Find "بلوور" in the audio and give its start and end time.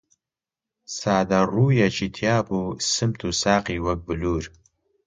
4.07-4.43